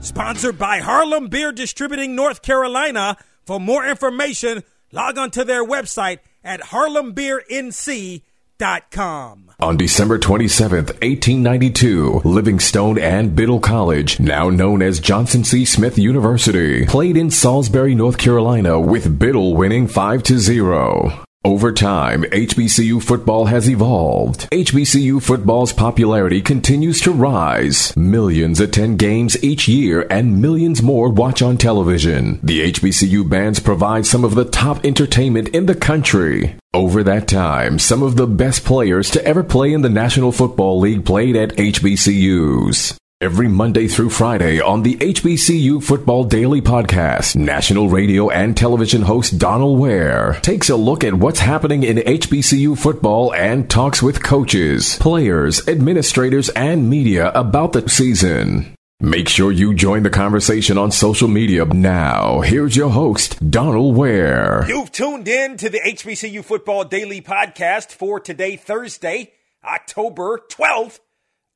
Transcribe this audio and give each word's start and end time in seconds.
Sponsored 0.00 0.58
by 0.58 0.78
Harlem 0.78 1.28
Beer 1.28 1.52
Distributing 1.52 2.14
North 2.14 2.40
Carolina. 2.40 3.18
For 3.44 3.60
more 3.60 3.86
information, 3.86 4.62
log 4.92 5.18
on 5.18 5.30
to 5.32 5.44
their 5.44 5.62
website 5.64 6.20
at 6.42 6.60
harlembeernc.com. 6.60 9.50
On 9.60 9.76
December 9.76 10.18
27th, 10.18 10.94
1892, 11.02 12.22
Livingstone 12.24 12.98
and 12.98 13.36
Biddle 13.36 13.60
College, 13.60 14.18
now 14.18 14.48
known 14.48 14.80
as 14.80 15.00
Johnson 15.00 15.44
C. 15.44 15.66
Smith 15.66 15.98
University, 15.98 16.86
played 16.86 17.18
in 17.18 17.30
Salisbury, 17.30 17.94
North 17.94 18.16
Carolina 18.16 18.80
with 18.80 19.18
Biddle 19.18 19.54
winning 19.54 19.86
5 19.86 20.22
to 20.24 20.38
0. 20.38 21.24
Over 21.42 21.72
time, 21.72 22.24
HBCU 22.24 23.02
football 23.02 23.46
has 23.46 23.66
evolved. 23.66 24.46
HBCU 24.50 25.22
football's 25.22 25.72
popularity 25.72 26.42
continues 26.42 27.00
to 27.00 27.12
rise. 27.12 27.96
Millions 27.96 28.60
attend 28.60 28.98
games 28.98 29.42
each 29.42 29.66
year 29.66 30.06
and 30.10 30.42
millions 30.42 30.82
more 30.82 31.08
watch 31.08 31.40
on 31.40 31.56
television. 31.56 32.40
The 32.42 32.70
HBCU 32.72 33.26
bands 33.26 33.58
provide 33.58 34.04
some 34.04 34.22
of 34.22 34.34
the 34.34 34.44
top 34.44 34.84
entertainment 34.84 35.48
in 35.48 35.64
the 35.64 35.74
country. 35.74 36.56
Over 36.74 37.02
that 37.04 37.26
time, 37.26 37.78
some 37.78 38.02
of 38.02 38.16
the 38.16 38.26
best 38.26 38.62
players 38.66 39.08
to 39.12 39.24
ever 39.24 39.42
play 39.42 39.72
in 39.72 39.80
the 39.80 39.88
National 39.88 40.32
Football 40.32 40.78
League 40.78 41.06
played 41.06 41.36
at 41.36 41.56
HBCUs. 41.56 42.99
Every 43.22 43.48
Monday 43.48 43.86
through 43.86 44.08
Friday 44.08 44.62
on 44.62 44.82
the 44.82 44.96
HBCU 44.96 45.84
Football 45.84 46.24
Daily 46.24 46.62
Podcast, 46.62 47.36
national 47.36 47.90
radio 47.90 48.30
and 48.30 48.56
television 48.56 49.02
host 49.02 49.36
Donal 49.36 49.76
Ware 49.76 50.38
takes 50.40 50.70
a 50.70 50.76
look 50.76 51.04
at 51.04 51.12
what's 51.12 51.40
happening 51.40 51.82
in 51.82 51.98
HBCU 51.98 52.78
football 52.78 53.34
and 53.34 53.68
talks 53.68 54.02
with 54.02 54.22
coaches, 54.22 54.96
players, 54.96 55.68
administrators, 55.68 56.48
and 56.48 56.88
media 56.88 57.30
about 57.32 57.74
the 57.74 57.86
season. 57.90 58.74
Make 59.00 59.28
sure 59.28 59.52
you 59.52 59.74
join 59.74 60.02
the 60.02 60.08
conversation 60.08 60.78
on 60.78 60.90
social 60.90 61.28
media 61.28 61.66
now. 61.66 62.40
Here's 62.40 62.74
your 62.74 62.88
host, 62.88 63.50
Donal 63.50 63.92
Ware. 63.92 64.64
You've 64.66 64.92
tuned 64.92 65.28
in 65.28 65.58
to 65.58 65.68
the 65.68 65.80
HBCU 65.80 66.42
Football 66.42 66.84
Daily 66.84 67.20
Podcast 67.20 67.90
for 67.90 68.18
today, 68.18 68.56
Thursday, 68.56 69.32
October 69.62 70.40
12th. 70.50 71.00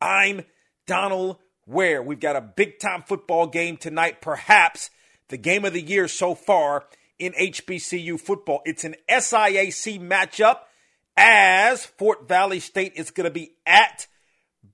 I'm 0.03 0.43
Donal 0.87 1.41
where 1.67 2.03
we've 2.03 2.21
got 2.21 2.37
a 2.37 2.41
big 2.41 2.79
time 2.79 3.03
football 3.03 3.47
game 3.47 3.77
tonight, 3.77 4.21
perhaps 4.21 4.91
the 5.29 5.37
game 5.37 5.65
of 5.65 5.73
the 5.73 5.81
year 5.81 6.09
so 6.09 6.35
far 6.35 6.85
in 7.19 7.33
HBCU 7.33 8.21
football. 8.21 8.61
It's 8.65 8.85
an 8.85 8.97
SIAC 9.09 10.01
matchup 10.01 10.59
as 11.17 11.85
Fort 11.85 12.29
Valley 12.29 12.61
State 12.61 12.93
is 12.97 13.11
going 13.11 13.25
to 13.25 13.31
be 13.31 13.53
at 13.67 14.07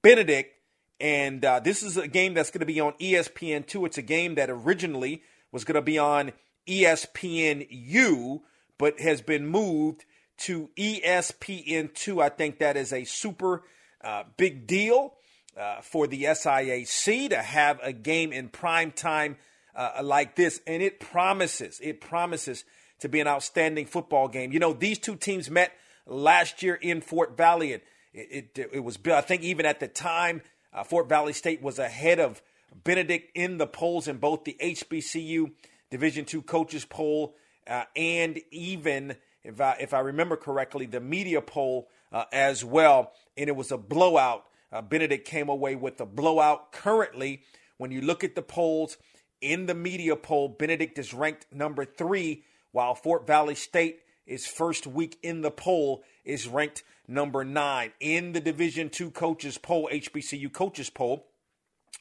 Benedict. 0.03 0.55
And 1.01 1.45
uh, 1.45 1.61
this 1.61 1.83
is 1.83 1.97
a 1.97 2.09
game 2.09 2.35
that's 2.35 2.51
going 2.51 2.61
to 2.61 2.67
be 2.67 2.81
on 2.81 2.93
ESPN2. 2.95 3.87
It's 3.87 3.99
a 3.99 4.03
game 4.03 4.35
that 4.35 4.51
originally 4.51 5.23
was 5.53 5.65
going 5.65 5.77
to 5.77 5.83
be 5.83 5.99
on 5.99 6.33
ESPNU, 6.67 8.41
but 8.79 9.01
has 9.01 9.23
been 9.23 9.47
moved 9.47 10.05
to 10.39 10.71
ESPN2. 10.77 12.23
I 12.23 12.29
think 12.29 12.59
that 12.59 12.77
is 12.77 12.93
a 12.93 13.05
super 13.05 13.63
uh, 14.03 14.25
big 14.37 14.67
deal 14.67 15.15
uh, 15.61 15.81
for 15.83 16.07
the 16.07 16.25
SIAC 16.25 17.29
to 17.31 17.37
have 17.37 17.79
a 17.83 17.93
game 17.93 18.33
in 18.33 18.49
prime 18.49 18.91
time 18.91 19.37
uh, 19.77 20.01
like 20.03 20.35
this, 20.35 20.61
and 20.67 20.83
it 20.83 20.99
promises 20.99 21.79
it 21.83 22.01
promises 22.01 22.65
to 23.01 23.09
be 23.09 23.21
an 23.21 23.27
outstanding 23.27 23.87
football 23.87 24.29
game. 24.29 24.53
You 24.53 24.59
know, 24.59 24.73
these 24.73 24.99
two 24.99 25.17
teams 25.17 25.51
met 25.51 25.73
last 26.07 26.63
year 26.63 26.75
in 26.75 27.01
Fort 27.01 27.37
Valley, 27.37 27.75
and 27.75 27.83
it 28.15 28.59
it, 28.59 28.71
it 28.73 28.81
was 28.81 28.99
I 29.07 29.21
think 29.21 29.43
even 29.43 29.67
at 29.67 29.81
the 29.81 29.89
time 29.89 30.43
uh, 30.73 30.83
Fort 30.85 31.09
Valley 31.09 31.33
State 31.33 31.63
was 31.63 31.79
ahead 31.79 32.19
of 32.19 32.43
Benedict 32.85 33.31
in 33.35 33.59
the 33.59 33.67
polls 33.67 34.09
in 34.09 34.17
both 34.17 34.45
the 34.45 34.57
HBCU 34.61 35.53
Division 35.91 36.25
two 36.25 36.43
coaches 36.43 36.85
poll 36.85 37.35
uh, 37.67 37.85
and 37.95 38.41
even 38.51 39.17
if 39.45 39.61
I 39.61 39.77
if 39.81 39.95
I 39.95 40.01
remember 40.01 40.37
correctly 40.37 40.87
the 40.87 41.01
media 41.01 41.41
poll 41.41 41.89
uh, 42.13 42.25
as 42.33 42.65
well, 42.65 43.13
and 43.37 43.49
it 43.49 43.57
was 43.57 43.71
a 43.71 43.79
blowout 43.79 44.45
uh, 44.73 44.83
Benedict 44.83 45.27
came 45.27 45.49
away 45.49 45.75
with 45.75 46.01
a 46.01 46.07
blowout. 46.07 46.73
Currently, 46.73 47.43
when 47.79 47.91
you 47.91 48.01
look 48.01 48.25
at 48.25 48.35
the 48.35 48.43
polls 48.43 48.97
in 49.41 49.67
the 49.67 49.75
media 49.75 50.17
poll, 50.17 50.49
Benedict 50.49 50.99
is 50.99 51.15
ranked 51.15 51.47
number 51.53 51.85
three, 51.85 52.45
while 52.73 52.95
Fort 52.95 53.27
Valley 53.27 53.55
State 53.55 54.01
is 54.27 54.47
first 54.47 54.87
week 54.87 55.19
in 55.23 55.41
the 55.41 55.51
poll 55.51 56.05
is 56.25 56.47
ranked 56.47 56.85
number 57.09 57.45
nine 57.45 57.93
in 57.99 58.33
the 58.33 58.41
Division 58.41 58.89
two 58.89 59.11
coaches 59.11 59.59
poll, 59.59 59.89
HBCU 59.93 60.53
coaches 60.53 60.89
poll. 60.89 61.27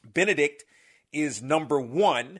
Benedict 0.04 0.64
is 1.12 1.42
number 1.42 1.80
one, 1.80 2.38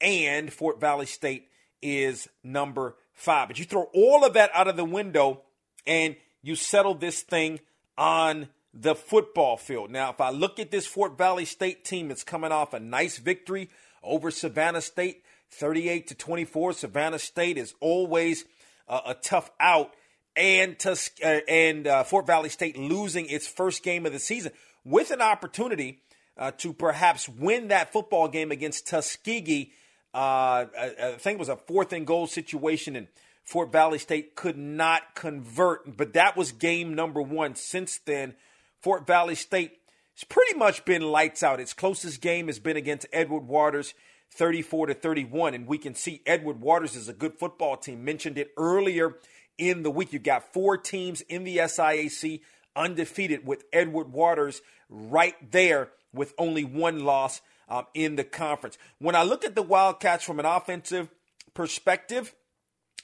and 0.00 0.52
Fort 0.52 0.80
Valley 0.80 1.06
State 1.06 1.48
is 1.82 2.28
number 2.42 2.96
five. 3.12 3.48
But 3.48 3.58
you 3.58 3.64
throw 3.64 3.88
all 3.94 4.24
of 4.24 4.32
that 4.32 4.50
out 4.54 4.68
of 4.68 4.76
the 4.76 4.84
window 4.84 5.42
and 5.86 6.16
you 6.42 6.54
settle 6.54 6.94
this 6.94 7.22
thing 7.22 7.60
on 7.96 8.48
the 8.80 8.94
football 8.94 9.56
field. 9.56 9.90
Now, 9.90 10.10
if 10.10 10.20
I 10.20 10.30
look 10.30 10.58
at 10.58 10.70
this 10.70 10.86
Fort 10.86 11.18
Valley 11.18 11.44
State 11.44 11.84
team, 11.84 12.10
it's 12.10 12.22
coming 12.22 12.52
off 12.52 12.74
a 12.74 12.80
nice 12.80 13.18
victory 13.18 13.70
over 14.02 14.30
Savannah 14.30 14.80
State, 14.80 15.22
38 15.50 16.06
to 16.08 16.14
24. 16.14 16.74
Savannah 16.74 17.18
State 17.18 17.58
is 17.58 17.74
always 17.80 18.44
uh, 18.88 19.00
a 19.06 19.14
tough 19.14 19.50
out, 19.58 19.94
and 20.36 20.78
Tus- 20.78 21.10
uh, 21.24 21.40
and 21.48 21.86
uh, 21.86 22.04
Fort 22.04 22.26
Valley 22.26 22.48
State 22.48 22.78
losing 22.78 23.26
its 23.28 23.48
first 23.48 23.82
game 23.82 24.06
of 24.06 24.12
the 24.12 24.20
season 24.20 24.52
with 24.84 25.10
an 25.10 25.20
opportunity 25.20 26.00
uh, 26.36 26.52
to 26.58 26.72
perhaps 26.72 27.28
win 27.28 27.68
that 27.68 27.92
football 27.92 28.28
game 28.28 28.52
against 28.52 28.86
Tuskegee. 28.86 29.72
Uh, 30.14 30.66
I, 30.78 30.94
I 31.02 31.12
think 31.18 31.34
it 31.34 31.40
was 31.40 31.48
a 31.48 31.56
fourth 31.56 31.92
and 31.92 32.06
goal 32.06 32.28
situation, 32.28 32.94
and 32.94 33.08
Fort 33.42 33.72
Valley 33.72 33.98
State 33.98 34.36
could 34.36 34.56
not 34.56 35.16
convert. 35.16 35.96
But 35.96 36.12
that 36.12 36.36
was 36.36 36.52
game 36.52 36.94
number 36.94 37.20
one. 37.20 37.56
Since 37.56 37.98
then, 38.06 38.34
Fort 38.80 39.06
Valley 39.06 39.34
State 39.34 39.78
has 40.14 40.24
pretty 40.24 40.56
much 40.58 40.84
been 40.84 41.02
lights 41.02 41.42
out. 41.42 41.60
Its 41.60 41.74
closest 41.74 42.20
game 42.20 42.46
has 42.46 42.58
been 42.58 42.76
against 42.76 43.06
Edward 43.12 43.46
Waters, 43.46 43.94
34 44.32 44.86
to 44.86 44.94
31. 44.94 45.54
And 45.54 45.66
we 45.66 45.78
can 45.78 45.94
see 45.94 46.22
Edward 46.26 46.60
Waters 46.60 46.96
is 46.96 47.08
a 47.08 47.12
good 47.12 47.34
football 47.34 47.76
team. 47.76 48.04
Mentioned 48.04 48.38
it 48.38 48.52
earlier 48.56 49.16
in 49.56 49.82
the 49.82 49.90
week. 49.90 50.12
You've 50.12 50.22
got 50.22 50.52
four 50.52 50.76
teams 50.76 51.20
in 51.22 51.44
the 51.44 51.58
SIAC 51.58 52.40
undefeated 52.76 53.46
with 53.46 53.64
Edward 53.72 54.12
Waters 54.12 54.62
right 54.88 55.34
there 55.50 55.90
with 56.12 56.34
only 56.38 56.64
one 56.64 57.04
loss 57.04 57.40
um, 57.68 57.86
in 57.94 58.16
the 58.16 58.24
conference. 58.24 58.78
When 58.98 59.14
I 59.14 59.24
look 59.24 59.44
at 59.44 59.54
the 59.54 59.62
Wildcats 59.62 60.24
from 60.24 60.38
an 60.38 60.46
offensive 60.46 61.08
perspective, 61.54 62.34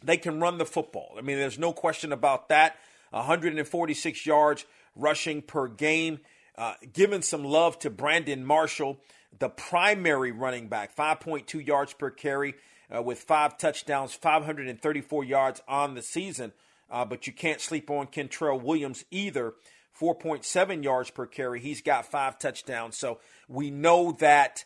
they 0.03 0.17
can 0.17 0.41
run 0.41 0.59
the 0.59 0.65
football. 0.65 1.15
I 1.19 1.21
mean, 1.21 1.39
there's 1.39 1.59
no 1.59 1.73
question 1.73 2.13
about 2.13 2.49
that. 2.49 2.77
146 3.11 4.27
yards 4.27 4.65
rushing 4.95 5.43
per 5.43 5.69
game. 5.69 6.21
Uh, 6.57 6.75
giving 6.93 7.23
some 7.23 7.45
love 7.45 7.79
to 7.81 7.91
Brandon 7.91 8.45
Marshall, 8.45 9.01
the 9.37 9.49
primary 9.49 10.31
running 10.31 10.69
back, 10.69 10.95
5.2 10.95 11.67
yards 11.67 11.93
per 11.95 12.11
carry 12.11 12.55
uh, 12.95 13.03
with 13.03 13.19
five 13.19 13.59
touchdowns, 13.59 14.15
534 14.15 15.25
yards 15.25 15.61
on 15.67 15.95
the 15.95 16.03
season. 16.03 16.53
Uh, 16.91 17.05
but 17.05 17.27
you 17.27 17.33
can't 17.33 17.61
sleep 17.61 17.91
on 17.91 18.07
Kentrell 18.07 18.63
Williams 18.63 19.05
either. 19.11 19.55
4.7 19.99 20.85
yards 20.85 21.11
per 21.11 21.27
carry. 21.27 21.61
He's 21.61 21.81
got 21.81 22.07
five 22.07 22.39
touchdowns. 22.39 22.97
So 22.97 23.21
we 23.49 23.71
know 23.71 24.13
that 24.19 24.65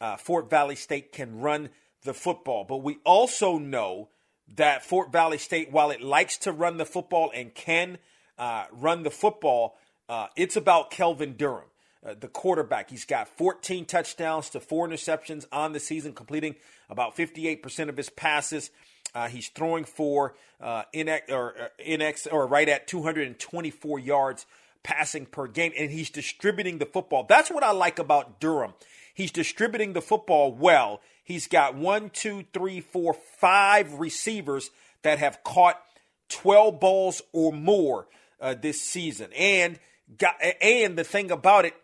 uh, 0.00 0.16
Fort 0.16 0.50
Valley 0.50 0.76
State 0.76 1.12
can 1.12 1.40
run 1.40 1.70
the 2.04 2.14
football. 2.14 2.64
But 2.64 2.78
we 2.78 2.98
also 3.04 3.58
know 3.58 4.08
that 4.56 4.84
Fort 4.84 5.12
Valley 5.12 5.38
State, 5.38 5.72
while 5.72 5.90
it 5.90 6.02
likes 6.02 6.38
to 6.38 6.52
run 6.52 6.76
the 6.76 6.86
football 6.86 7.30
and 7.34 7.54
can 7.54 7.98
uh, 8.38 8.64
run 8.72 9.02
the 9.02 9.10
football, 9.10 9.76
uh, 10.08 10.28
it's 10.36 10.56
about 10.56 10.90
Kelvin 10.90 11.34
Durham, 11.36 11.68
uh, 12.06 12.14
the 12.18 12.28
quarterback. 12.28 12.90
He's 12.90 13.04
got 13.04 13.28
14 13.28 13.84
touchdowns 13.84 14.48
to 14.50 14.60
four 14.60 14.88
interceptions 14.88 15.46
on 15.52 15.72
the 15.72 15.80
season, 15.80 16.12
completing 16.12 16.56
about 16.88 17.16
58% 17.16 17.88
of 17.88 17.96
his 17.96 18.08
passes. 18.08 18.70
Uh, 19.14 19.28
he's 19.28 19.48
throwing 19.48 19.84
for 19.84 20.34
uh, 20.60 20.82
in 20.92 21.08
or 21.28 21.54
uh, 21.58 21.68
in 21.78 22.02
or 22.30 22.46
right 22.46 22.68
at 22.68 22.86
224 22.86 23.98
yards 23.98 24.46
passing 24.82 25.26
per 25.26 25.46
game, 25.46 25.72
and 25.76 25.90
he's 25.90 26.10
distributing 26.10 26.78
the 26.78 26.86
football. 26.86 27.24
That's 27.28 27.50
what 27.50 27.62
I 27.62 27.72
like 27.72 27.98
about 27.98 28.40
Durham. 28.40 28.74
He's 29.12 29.32
distributing 29.32 29.92
the 29.92 30.00
football 30.00 30.52
well. 30.52 31.00
He's 31.24 31.46
got 31.46 31.74
one, 31.74 32.10
two, 32.10 32.44
three, 32.54 32.80
four, 32.80 33.14
five 33.14 33.94
receivers 33.94 34.70
that 35.02 35.18
have 35.18 35.42
caught 35.42 35.82
12 36.28 36.78
balls 36.78 37.22
or 37.32 37.52
more 37.52 38.06
uh, 38.40 38.54
this 38.54 38.80
season. 38.80 39.30
And 39.36 39.78
and 40.60 40.96
the 40.96 41.04
thing 41.04 41.30
about 41.30 41.64
it, 41.64 41.74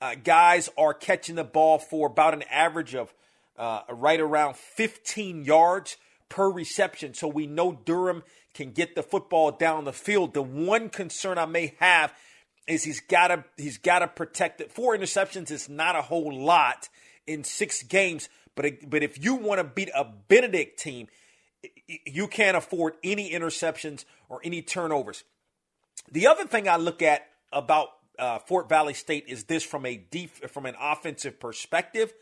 uh, 0.00 0.14
guys 0.22 0.70
are 0.78 0.94
catching 0.94 1.34
the 1.34 1.44
ball 1.44 1.78
for 1.78 2.06
about 2.06 2.34
an 2.34 2.42
average 2.50 2.94
of 2.94 3.12
uh, 3.56 3.82
right 3.90 4.20
around 4.20 4.56
15 4.56 5.44
yards 5.44 5.96
per 6.28 6.50
reception. 6.50 7.14
So 7.14 7.28
we 7.28 7.46
know 7.46 7.78
Durham 7.84 8.22
can 8.54 8.72
get 8.72 8.94
the 8.94 9.02
football 9.02 9.50
down 9.52 9.84
the 9.84 9.92
field. 9.92 10.34
The 10.34 10.42
one 10.42 10.88
concern 10.88 11.38
I 11.38 11.46
may 11.46 11.74
have 11.78 12.12
is 12.66 12.84
he's 12.84 13.00
got 13.00 13.28
to 13.28 13.44
he's 13.56 13.78
got 13.78 14.00
to 14.00 14.08
protect 14.08 14.60
it. 14.60 14.72
Four 14.72 14.96
interceptions 14.96 15.50
is 15.50 15.68
not 15.68 15.96
a 15.96 16.02
whole 16.02 16.34
lot 16.34 16.88
in 17.26 17.44
six 17.44 17.82
games, 17.82 18.28
but 18.54 18.66
but 18.88 19.02
if 19.02 19.22
you 19.22 19.34
want 19.34 19.58
to 19.58 19.64
beat 19.64 19.90
a 19.94 20.04
Benedict 20.04 20.78
team, 20.78 21.08
you 22.06 22.28
can't 22.28 22.56
afford 22.56 22.94
any 23.02 23.30
interceptions 23.30 24.04
or 24.28 24.40
any 24.44 24.62
turnovers. 24.62 25.24
The 26.10 26.26
other 26.26 26.44
thing 26.44 26.68
I 26.68 26.76
look 26.76 27.02
at 27.02 27.26
about 27.52 27.88
uh, 28.18 28.38
Fort 28.40 28.68
Valley 28.68 28.94
State 28.94 29.24
is 29.28 29.44
this 29.44 29.62
from 29.62 29.86
a 29.86 29.96
deep 29.96 30.50
from 30.50 30.66
an 30.66 30.74
offensive 30.80 31.40
perspective. 31.40 32.12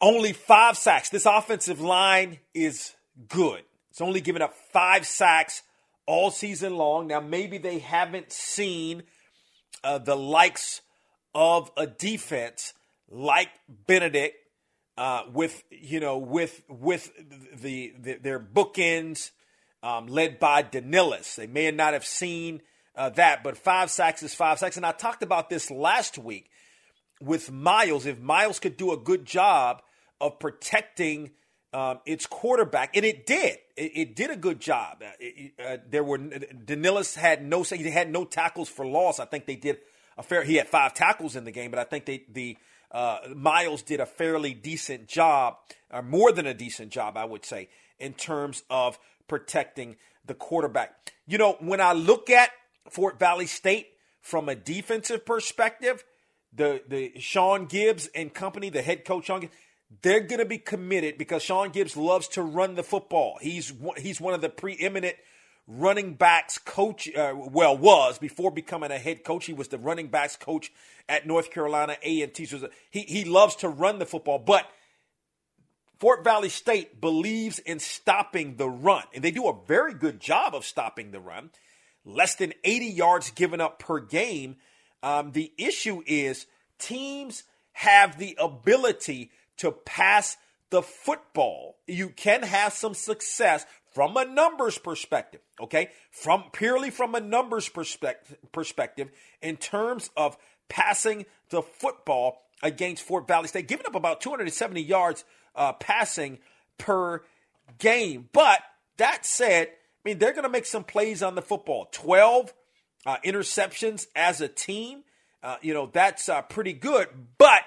Only 0.00 0.32
five 0.32 0.76
sacks. 0.76 1.08
This 1.08 1.24
offensive 1.24 1.80
line 1.80 2.38
is 2.54 2.94
good. 3.28 3.62
It's 3.90 4.00
only 4.00 4.20
given 4.20 4.42
up 4.42 4.54
five 4.72 5.06
sacks 5.06 5.62
all 6.06 6.30
season 6.30 6.76
long. 6.76 7.06
Now, 7.06 7.20
maybe 7.20 7.56
they 7.56 7.78
haven't 7.78 8.30
seen 8.30 9.04
uh, 9.82 9.98
the 9.98 10.16
likes 10.16 10.82
of 11.34 11.70
a 11.76 11.86
defense 11.86 12.74
like 13.08 13.48
Benedict 13.86 14.36
uh, 14.98 15.24
with 15.32 15.62
you 15.70 16.00
know 16.00 16.18
with 16.18 16.62
with 16.68 17.10
the, 17.54 17.92
the 17.98 18.14
their 18.14 18.40
bookends 18.40 19.30
um, 19.86 20.08
led 20.08 20.40
by 20.40 20.64
Danilis. 20.64 21.36
They 21.36 21.46
may 21.46 21.70
not 21.70 21.92
have 21.92 22.04
seen 22.04 22.60
uh, 22.96 23.10
that, 23.10 23.44
but 23.44 23.56
five 23.56 23.88
sacks 23.88 24.20
is 24.24 24.34
five 24.34 24.58
sacks. 24.58 24.76
And 24.76 24.84
I 24.84 24.90
talked 24.90 25.22
about 25.22 25.48
this 25.48 25.70
last 25.70 26.18
week 26.18 26.50
with 27.20 27.52
Miles. 27.52 28.04
If 28.04 28.18
Miles 28.18 28.58
could 28.58 28.76
do 28.76 28.92
a 28.92 28.96
good 28.96 29.24
job 29.24 29.82
of 30.20 30.40
protecting 30.40 31.30
um, 31.72 32.00
its 32.04 32.26
quarterback, 32.26 32.96
and 32.96 33.04
it 33.04 33.26
did. 33.26 33.58
It, 33.76 33.92
it 33.94 34.16
did 34.16 34.30
a 34.30 34.36
good 34.36 34.58
job. 34.60 35.02
Uh, 35.04 35.10
it, 35.20 35.52
uh, 35.64 35.76
there 35.88 36.02
were 36.02 36.18
Danilis 36.18 37.14
had 37.14 37.44
no 37.44 37.62
he 37.62 37.88
had 37.88 38.10
no 38.10 38.24
tackles 38.24 38.68
for 38.68 38.84
loss. 38.84 39.20
I 39.20 39.24
think 39.24 39.46
they 39.46 39.56
did 39.56 39.78
a 40.18 40.22
fair. 40.22 40.42
He 40.42 40.56
had 40.56 40.68
five 40.68 40.94
tackles 40.94 41.36
in 41.36 41.44
the 41.44 41.52
game, 41.52 41.70
but 41.70 41.78
I 41.78 41.84
think 41.84 42.06
they 42.06 42.24
the 42.28 42.56
uh, 42.96 43.18
Miles 43.34 43.82
did 43.82 44.00
a 44.00 44.06
fairly 44.06 44.54
decent 44.54 45.06
job, 45.06 45.56
or 45.92 46.00
more 46.00 46.32
than 46.32 46.46
a 46.46 46.54
decent 46.54 46.90
job, 46.90 47.18
I 47.18 47.26
would 47.26 47.44
say, 47.44 47.68
in 47.98 48.14
terms 48.14 48.62
of 48.70 48.98
protecting 49.28 49.96
the 50.24 50.32
quarterback. 50.32 51.12
You 51.26 51.36
know, 51.36 51.58
when 51.60 51.82
I 51.82 51.92
look 51.92 52.30
at 52.30 52.52
Fort 52.88 53.18
Valley 53.18 53.44
State 53.44 53.88
from 54.22 54.48
a 54.48 54.54
defensive 54.54 55.26
perspective, 55.26 56.04
the 56.54 56.80
the 56.88 57.12
Sean 57.20 57.66
Gibbs 57.66 58.08
and 58.14 58.32
company, 58.32 58.70
the 58.70 58.80
head 58.80 59.04
coach 59.04 59.26
Sean 59.26 59.46
they're 60.00 60.20
going 60.20 60.40
to 60.40 60.46
be 60.46 60.58
committed 60.58 61.18
because 61.18 61.42
Sean 61.42 61.68
Gibbs 61.68 61.98
loves 61.98 62.28
to 62.28 62.42
run 62.42 62.76
the 62.76 62.82
football. 62.82 63.36
He's 63.42 63.74
he's 63.98 64.22
one 64.22 64.32
of 64.32 64.40
the 64.40 64.48
preeminent 64.48 65.16
running 65.66 66.14
backs 66.14 66.58
coach. 66.58 67.08
Uh, 67.14 67.34
well, 67.36 67.76
was 67.76 68.18
before 68.18 68.50
becoming 68.50 68.90
a 68.90 68.98
head 68.98 69.24
coach. 69.24 69.46
He 69.46 69.52
was 69.52 69.68
the 69.68 69.78
running 69.78 70.08
backs 70.08 70.36
coach 70.36 70.72
at 71.08 71.26
North 71.26 71.50
Carolina 71.50 71.96
A 72.02 72.22
and 72.22 72.32
T. 72.32 72.46
So 72.46 72.68
he 72.90 73.00
he 73.00 73.24
loves 73.24 73.56
to 73.56 73.68
run 73.68 73.98
the 73.98 74.06
football, 74.06 74.38
but 74.38 74.68
Fort 75.98 76.24
Valley 76.24 76.50
State 76.50 77.00
believes 77.00 77.58
in 77.58 77.78
stopping 77.78 78.56
the 78.56 78.68
run, 78.68 79.04
and 79.14 79.24
they 79.24 79.30
do 79.30 79.48
a 79.48 79.56
very 79.66 79.94
good 79.94 80.20
job 80.20 80.54
of 80.54 80.64
stopping 80.64 81.10
the 81.10 81.20
run. 81.20 81.50
Less 82.04 82.36
than 82.36 82.52
80 82.62 82.86
yards 82.86 83.30
given 83.30 83.60
up 83.60 83.80
per 83.80 83.98
game. 83.98 84.56
Um, 85.02 85.32
the 85.32 85.52
issue 85.58 86.02
is 86.06 86.46
teams 86.78 87.42
have 87.72 88.18
the 88.18 88.36
ability 88.38 89.30
to 89.58 89.72
pass 89.72 90.36
the 90.70 90.82
football. 90.82 91.76
You 91.86 92.10
can 92.10 92.42
have 92.42 92.72
some 92.72 92.94
success 92.94 93.66
from 93.96 94.14
a 94.18 94.26
numbers 94.26 94.76
perspective, 94.76 95.40
okay? 95.58 95.88
From 96.10 96.44
purely 96.52 96.90
from 96.90 97.14
a 97.14 97.20
numbers 97.20 97.66
perspective 97.70 98.36
perspective 98.52 99.08
in 99.40 99.56
terms 99.56 100.10
of 100.18 100.36
passing 100.68 101.24
the 101.48 101.62
football 101.62 102.42
against 102.62 103.02
Fort 103.04 103.26
Valley 103.26 103.48
State, 103.48 103.68
giving 103.68 103.86
up 103.86 103.94
about 103.94 104.20
270 104.20 104.82
yards 104.82 105.24
uh, 105.54 105.72
passing 105.72 106.40
per 106.76 107.22
game. 107.78 108.28
But 108.34 108.60
that 108.98 109.24
said, 109.24 109.68
I 109.68 109.70
mean, 110.04 110.18
they're 110.18 110.34
going 110.34 110.42
to 110.42 110.50
make 110.50 110.66
some 110.66 110.84
plays 110.84 111.22
on 111.22 111.34
the 111.34 111.40
football. 111.40 111.88
12 111.92 112.52
uh, 113.06 113.16
interceptions 113.24 114.08
as 114.14 114.42
a 114.42 114.48
team. 114.48 115.04
Uh, 115.42 115.56
you 115.62 115.72
know, 115.72 115.88
that's 115.90 116.28
uh, 116.28 116.42
pretty 116.42 116.74
good. 116.74 117.08
But 117.38 117.62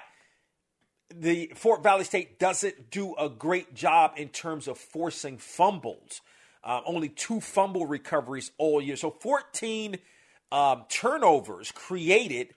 the 1.14 1.52
Fort 1.54 1.82
Valley 1.82 2.04
State 2.04 2.38
doesn't 2.38 2.90
do 2.90 3.14
a 3.16 3.28
great 3.28 3.74
job 3.74 4.12
in 4.16 4.28
terms 4.28 4.68
of 4.68 4.78
forcing 4.78 5.38
fumbles. 5.38 6.20
Uh, 6.62 6.80
only 6.86 7.08
two 7.08 7.40
fumble 7.40 7.86
recoveries 7.86 8.52
all 8.58 8.80
year. 8.80 8.96
So 8.96 9.10
14 9.10 9.96
um, 10.52 10.84
turnovers 10.88 11.72
created 11.72 12.48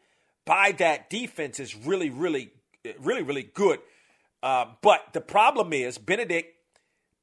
by 0.45 0.73
that 0.73 1.09
defense 1.09 1.59
is 1.59 1.75
really, 1.75 2.09
really, 2.09 2.51
really, 2.99 3.23
really 3.23 3.49
good. 3.53 3.79
Uh, 4.41 4.65
but 4.81 5.13
the 5.13 5.21
problem 5.21 5.71
is 5.71 5.97
Benedict 5.97 6.53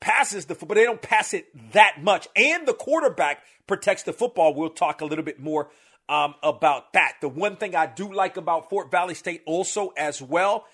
passes 0.01 0.47
the 0.47 0.55
football, 0.55 0.69
but 0.69 0.81
they 0.81 0.85
don't 0.85 1.03
pass 1.03 1.35
it 1.35 1.47
that 1.73 2.03
much. 2.03 2.27
And 2.35 2.67
the 2.67 2.73
quarterback 2.73 3.43
protects 3.67 4.05
the 4.05 4.15
football. 4.15 4.55
We'll 4.55 4.71
talk 4.71 5.03
a 5.03 5.05
little 5.05 5.25
bit 5.25 5.39
more 5.39 5.71
um, 6.09 6.35
about 6.43 6.95
that. 6.95 7.17
The 7.21 7.29
one 7.29 7.57
thing 7.57 7.77
I 7.77 7.87
do 7.87 8.13
like 8.13 8.39
about 8.39 8.71
Fort 8.71 8.91
Valley 8.91 9.15
State 9.15 9.43
also 9.45 9.93
as 9.99 10.23
well 10.23 10.65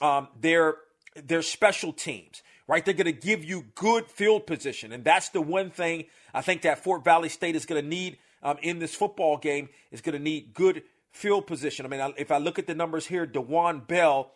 um, 0.00 0.28
their 0.40 0.76
their 1.16 1.42
special 1.42 1.92
teams, 1.92 2.42
right? 2.66 2.84
They're 2.84 2.94
going 2.94 3.06
to 3.06 3.12
give 3.12 3.44
you 3.44 3.66
good 3.74 4.06
field 4.06 4.46
position, 4.46 4.92
and 4.92 5.04
that's 5.04 5.30
the 5.30 5.40
one 5.40 5.70
thing 5.70 6.04
I 6.32 6.42
think 6.42 6.62
that 6.62 6.82
Fort 6.84 7.04
Valley 7.04 7.28
State 7.28 7.56
is 7.56 7.66
going 7.66 7.82
to 7.82 7.88
need 7.88 8.18
um, 8.42 8.56
in 8.62 8.78
this 8.78 8.94
football 8.94 9.36
game 9.36 9.68
is 9.90 10.00
going 10.00 10.12
to 10.12 10.22
need 10.22 10.54
good 10.54 10.82
field 11.10 11.46
position. 11.46 11.84
I 11.86 11.88
mean, 11.88 12.14
if 12.16 12.30
I 12.30 12.38
look 12.38 12.58
at 12.58 12.66
the 12.66 12.74
numbers 12.74 13.06
here, 13.06 13.26
Dewan 13.26 13.80
Bell 13.80 14.30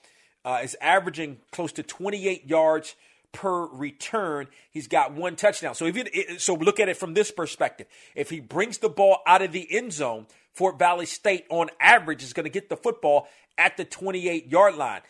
uh, 0.45 0.61
is 0.63 0.77
averaging 0.81 1.39
close 1.53 1.73
to 1.73 1.83
28 1.83 2.49
yards 2.49 2.97
per 3.33 3.67
return. 3.67 4.49
He's 4.71 4.89
got 4.89 5.13
one 5.13 5.37
touchdown. 5.37 5.75
So 5.75 5.87
if 5.87 5.97
you, 5.97 6.39
so 6.39 6.55
look 6.55 6.81
at 6.81 6.89
it 6.89 6.97
from 6.97 7.15
this 7.15 7.31
perspective. 7.31 7.87
If 8.15 8.31
he 8.31 8.41
brings 8.41 8.79
the 8.79 8.89
ball 8.89 9.19
out 9.27 9.43
of 9.43 9.53
the 9.53 9.67
end 9.75 9.93
zone, 9.93 10.27
Fort 10.53 10.79
Valley 10.79 11.07
State 11.07 11.47
on 11.49 11.71
average 11.81 12.23
is 12.23 12.33
going 12.33 12.45
to 12.45 12.51
get 12.51 12.69
the 12.69 12.77
football 12.77 13.29
at 13.57 13.77
the 13.77 13.85
28 13.85 14.51
yard 14.51 14.75
line 14.75 15.01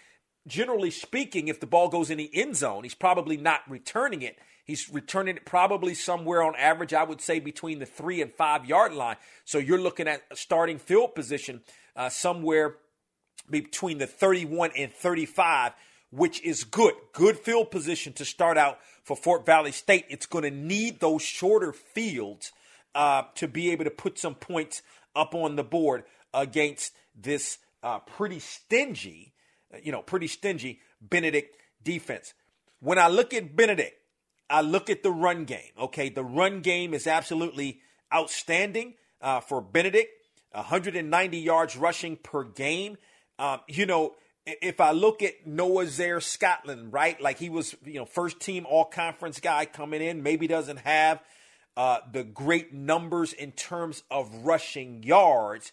generally 0.46 0.90
speaking, 0.90 1.48
if 1.48 1.60
the 1.60 1.66
ball 1.66 1.88
goes 1.88 2.10
in 2.10 2.18
the 2.18 2.30
end 2.34 2.56
zone, 2.56 2.82
he's 2.84 2.94
probably 2.94 3.36
not 3.36 3.60
returning 3.68 4.22
it. 4.22 4.38
He's 4.64 4.88
returning 4.88 5.36
it 5.36 5.44
probably 5.44 5.94
somewhere 5.94 6.42
on 6.42 6.54
average, 6.56 6.94
I 6.94 7.02
would 7.02 7.20
say, 7.20 7.40
between 7.40 7.78
the 7.78 7.86
three 7.86 8.22
and 8.22 8.32
five 8.32 8.64
yard 8.64 8.92
line. 8.92 9.16
So 9.44 9.58
you're 9.58 9.80
looking 9.80 10.08
at 10.08 10.22
starting 10.34 10.78
field 10.78 11.14
position 11.14 11.62
uh, 11.96 12.08
somewhere 12.08 12.76
between 13.50 13.98
the 13.98 14.06
31 14.06 14.70
and 14.76 14.92
35, 14.92 15.72
which 16.10 16.42
is 16.42 16.64
good. 16.64 16.94
Good 17.12 17.38
field 17.38 17.70
position 17.70 18.12
to 18.14 18.24
start 18.24 18.56
out 18.56 18.78
for 19.02 19.16
Fort 19.16 19.44
Valley 19.44 19.72
State. 19.72 20.06
It's 20.08 20.26
going 20.26 20.44
to 20.44 20.50
need 20.50 21.00
those 21.00 21.22
shorter 21.22 21.72
fields 21.72 22.52
uh, 22.94 23.22
to 23.36 23.48
be 23.48 23.70
able 23.70 23.84
to 23.84 23.90
put 23.90 24.18
some 24.18 24.34
points 24.34 24.82
up 25.16 25.34
on 25.34 25.56
the 25.56 25.64
board 25.64 26.04
against 26.32 26.92
this 27.20 27.58
uh, 27.82 27.98
pretty 27.98 28.38
stingy 28.38 29.32
you 29.82 29.92
know, 29.92 30.02
pretty 30.02 30.26
stingy 30.26 30.80
Benedict 31.00 31.56
defense. 31.82 32.34
When 32.80 32.98
I 32.98 33.08
look 33.08 33.32
at 33.32 33.54
Benedict, 33.54 33.94
I 34.50 34.60
look 34.60 34.90
at 34.90 35.02
the 35.02 35.10
run 35.10 35.44
game. 35.44 35.72
Okay, 35.78 36.08
the 36.08 36.24
run 36.24 36.60
game 36.60 36.94
is 36.94 37.06
absolutely 37.06 37.80
outstanding 38.12 38.94
uh, 39.20 39.40
for 39.40 39.60
Benedict. 39.60 40.10
190 40.52 41.38
yards 41.38 41.76
rushing 41.76 42.16
per 42.16 42.44
game. 42.44 42.98
Um, 43.38 43.60
you 43.66 43.86
know, 43.86 44.14
if 44.44 44.80
I 44.80 44.90
look 44.90 45.22
at 45.22 45.46
Noah 45.46 45.86
Zaire 45.86 46.20
Scotland, 46.20 46.92
right, 46.92 47.20
like 47.20 47.38
he 47.38 47.48
was, 47.48 47.74
you 47.84 47.94
know, 47.94 48.04
first 48.04 48.40
team 48.40 48.66
all 48.68 48.84
conference 48.84 49.40
guy 49.40 49.64
coming 49.64 50.02
in, 50.02 50.22
maybe 50.22 50.46
doesn't 50.46 50.80
have 50.80 51.22
uh, 51.76 51.98
the 52.12 52.24
great 52.24 52.72
numbers 52.72 53.32
in 53.32 53.52
terms 53.52 54.02
of 54.10 54.44
rushing 54.44 55.02
yards, 55.02 55.72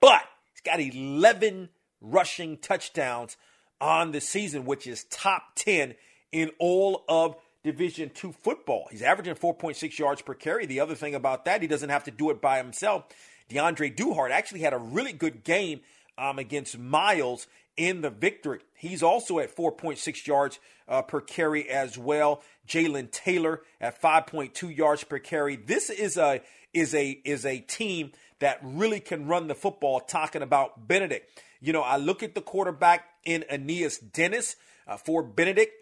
but 0.00 0.22
he's 0.52 0.60
got 0.60 0.80
11 0.80 1.70
rushing 2.02 2.58
touchdowns 2.58 3.36
on 3.80 4.12
the 4.12 4.20
season, 4.20 4.64
which 4.64 4.86
is 4.86 5.04
top 5.04 5.54
10 5.56 5.94
in 6.30 6.50
all 6.58 7.04
of 7.08 7.36
Division 7.64 8.10
two 8.12 8.32
football. 8.32 8.88
He's 8.90 9.02
averaging 9.02 9.36
4.6 9.36 9.98
yards 9.98 10.20
per 10.20 10.34
carry. 10.34 10.66
The 10.66 10.80
other 10.80 10.96
thing 10.96 11.14
about 11.14 11.44
that, 11.44 11.62
he 11.62 11.68
doesn't 11.68 11.90
have 11.90 12.04
to 12.04 12.10
do 12.10 12.30
it 12.30 12.40
by 12.40 12.58
himself. 12.58 13.04
DeAndre 13.48 13.94
Duhart 13.94 14.32
actually 14.32 14.60
had 14.60 14.72
a 14.72 14.78
really 14.78 15.12
good 15.12 15.44
game 15.44 15.80
um, 16.18 16.38
against 16.38 16.78
Miles 16.78 17.46
in 17.76 18.00
the 18.00 18.10
victory. 18.10 18.60
He's 18.74 19.02
also 19.02 19.38
at 19.38 19.54
4.6 19.54 20.26
yards 20.26 20.58
uh, 20.88 21.02
per 21.02 21.20
carry 21.20 21.68
as 21.68 21.96
well. 21.96 22.42
Jalen 22.66 23.10
Taylor 23.10 23.62
at 23.80 24.00
5.2 24.00 24.76
yards 24.76 25.04
per 25.04 25.18
carry. 25.18 25.56
This 25.56 25.88
is 25.90 26.16
a 26.16 26.42
is 26.72 26.94
a 26.94 27.20
is 27.24 27.44
a 27.44 27.58
team 27.60 28.12
that 28.40 28.58
really 28.62 29.00
can 29.00 29.26
run 29.26 29.46
the 29.46 29.54
football. 29.54 30.00
Talking 30.00 30.42
about 30.42 30.88
Benedict, 30.88 31.30
you 31.62 31.72
know, 31.72 31.82
I 31.82 31.96
look 31.96 32.24
at 32.24 32.34
the 32.34 32.42
quarterback 32.42 33.08
in 33.24 33.44
Aeneas 33.48 33.98
Dennis 33.98 34.56
uh, 34.88 34.96
for 34.96 35.22
Benedict. 35.22 35.72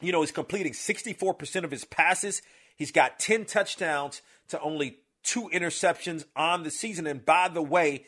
You 0.00 0.10
know, 0.10 0.22
he's 0.22 0.32
completing 0.32 0.72
64% 0.72 1.64
of 1.64 1.70
his 1.70 1.84
passes. 1.84 2.40
He's 2.76 2.92
got 2.92 3.18
10 3.18 3.44
touchdowns 3.44 4.22
to 4.48 4.60
only 4.60 4.98
two 5.22 5.50
interceptions 5.52 6.24
on 6.34 6.62
the 6.62 6.70
season. 6.70 7.06
And 7.06 7.24
by 7.24 7.48
the 7.48 7.62
way, 7.62 8.06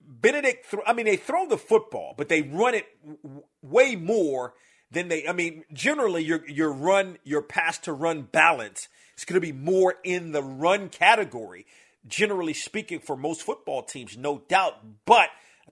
Benedict, 0.00 0.70
th- 0.70 0.82
I 0.86 0.94
mean, 0.94 1.04
they 1.04 1.16
throw 1.16 1.48
the 1.48 1.58
football, 1.58 2.14
but 2.16 2.28
they 2.28 2.42
run 2.42 2.74
it 2.74 2.86
w- 3.04 3.42
way 3.60 3.94
more 3.94 4.54
than 4.90 5.08
they, 5.08 5.28
I 5.28 5.32
mean, 5.32 5.64
generally 5.72 6.24
your, 6.24 6.48
your 6.48 6.72
run, 6.72 7.18
your 7.24 7.42
pass 7.42 7.76
to 7.80 7.92
run 7.92 8.22
balance 8.22 8.88
is 9.18 9.24
going 9.24 9.34
to 9.34 9.46
be 9.46 9.52
more 9.52 9.96
in 10.02 10.32
the 10.32 10.42
run 10.42 10.88
category, 10.88 11.66
generally 12.06 12.54
speaking, 12.54 13.00
for 13.00 13.16
most 13.16 13.42
football 13.42 13.82
teams, 13.82 14.16
no 14.16 14.38
doubt. 14.48 14.74
But 15.04 15.28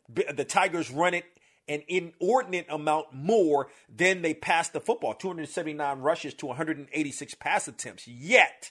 the 0.08 0.44
Tigers 0.44 0.90
run 0.90 1.14
it 1.14 1.24
an 1.68 1.82
inordinate 1.88 2.66
amount 2.68 3.06
more 3.12 3.68
than 3.94 4.22
they 4.22 4.34
pass 4.34 4.68
the 4.68 4.80
football 4.80 5.14
279 5.14 5.98
rushes 6.00 6.34
to 6.34 6.46
186 6.46 7.34
pass 7.36 7.68
attempts. 7.68 8.06
Yet, 8.06 8.70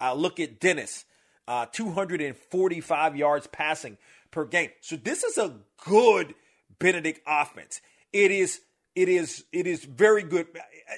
uh, 0.00 0.14
look 0.14 0.40
at 0.40 0.58
Dennis, 0.60 1.04
uh, 1.46 1.66
245 1.66 3.16
yards 3.16 3.46
passing 3.48 3.98
per 4.30 4.44
game. 4.44 4.70
So 4.80 4.96
this 4.96 5.22
is 5.22 5.36
a 5.36 5.56
good 5.86 6.34
Benedict 6.78 7.20
offense. 7.26 7.80
It 8.12 8.30
is 8.30 8.60
it 8.96 9.08
is 9.08 9.44
it 9.52 9.66
is 9.66 9.84
very 9.84 10.22
good. 10.22 10.46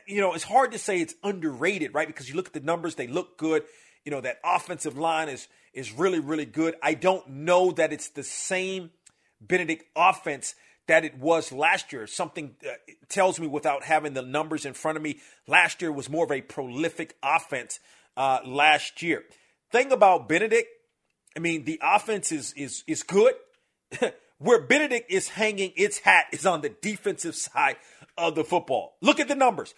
You 0.07 0.21
know, 0.21 0.35
it's 0.35 0.45
hard 0.45 0.73
to 0.73 0.79
say 0.79 1.01
it's 1.01 1.15
underrated, 1.23 1.93
right? 1.93 2.07
Because 2.07 2.29
you 2.29 2.37
look 2.37 2.47
at 2.47 2.53
the 2.53 2.61
numbers, 2.61 2.95
they 2.95 3.07
look 3.07 3.37
good. 3.37 3.65
You 4.05 4.13
know, 4.13 4.21
that 4.21 4.39
offensive 4.45 4.97
line 4.97 5.29
is 5.29 5.49
is 5.75 5.93
really 5.93 6.21
really 6.21 6.47
good. 6.47 6.77
I 6.83 6.95
don't 6.95 7.29
know 7.29 7.73
that 7.73 7.93
it's 7.93 8.09
the 8.11 8.23
same 8.23 8.91
Benedict 9.47 9.85
offense 9.97 10.55
that 10.89 11.05
it 11.05 11.19
was 11.19 11.53
last 11.53 11.93
year. 11.93 12.07
Something 12.07 12.55
uh, 12.67 12.73
tells 13.09 13.39
me 13.39 13.47
without 13.47 13.85
having 13.85 14.15
the 14.15 14.23
numbers 14.23 14.65
in 14.65 14.75
front 14.75 14.97
of 14.97 15.03
me, 15.03 15.21
last 15.47 15.81
year 15.81 15.93
was 15.93 16.11
more 16.11 16.25
of 16.25 16.33
a 16.33 16.41
prolific 16.41 17.17
offense 17.23 17.81
uh, 18.17 18.41
last 18.45 19.03
year. 19.03 19.25
Thing 19.71 19.93
about 19.93 20.29
Benedict, 20.29 20.69
I 21.37 21.41
mean, 21.41 21.65
the 21.65 21.81
offense 21.83 22.33
is 22.33 22.53
is 22.55 22.85
is 22.87 23.03
good. 23.03 23.35
Where 24.39 24.61
Benedict 24.61 25.11
is 25.11 25.29
hanging 25.29 25.73
its 25.77 25.99
hat 25.99 26.27
is 26.33 26.45
on 26.45 26.63
the 26.63 26.75
defensive 26.83 27.37
side 27.37 27.77
of 28.19 28.35
the 28.35 28.45
football. 28.45 28.97
Look 29.01 29.21
at 29.21 29.29
the 29.29 29.37
numbers. 29.37 29.73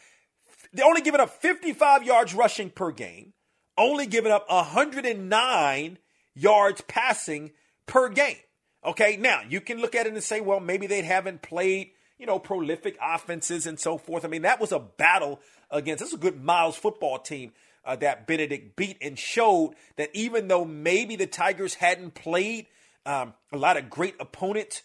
They're 0.72 0.86
only 0.86 1.02
giving 1.02 1.20
up 1.20 1.30
55 1.30 2.02
yards 2.02 2.34
rushing 2.34 2.70
per 2.70 2.90
game, 2.90 3.34
only 3.76 4.06
giving 4.06 4.32
up 4.32 4.48
109 4.48 5.98
yards 6.34 6.80
passing 6.82 7.52
per 7.86 8.08
game. 8.08 8.38
Okay, 8.84 9.16
now 9.16 9.40
you 9.48 9.60
can 9.60 9.78
look 9.78 9.94
at 9.94 10.06
it 10.06 10.12
and 10.12 10.22
say, 10.22 10.40
well, 10.40 10.60
maybe 10.60 10.86
they 10.86 11.02
haven't 11.02 11.40
played, 11.40 11.90
you 12.18 12.26
know, 12.26 12.38
prolific 12.38 12.98
offenses 13.02 13.66
and 13.66 13.80
so 13.80 13.96
forth. 13.96 14.24
I 14.24 14.28
mean, 14.28 14.42
that 14.42 14.60
was 14.60 14.72
a 14.72 14.78
battle 14.78 15.40
against 15.70 16.00
this 16.00 16.08
is 16.08 16.14
a 16.14 16.18
good 16.18 16.42
Miles 16.42 16.76
football 16.76 17.18
team 17.18 17.52
uh, 17.84 17.96
that 17.96 18.26
Benedict 18.26 18.76
beat 18.76 18.98
and 19.00 19.18
showed 19.18 19.74
that 19.96 20.10
even 20.12 20.48
though 20.48 20.64
maybe 20.64 21.16
the 21.16 21.26
Tigers 21.26 21.74
hadn't 21.74 22.14
played 22.14 22.66
um, 23.06 23.34
a 23.52 23.56
lot 23.56 23.76
of 23.76 23.88
great 23.88 24.16
opponents 24.20 24.82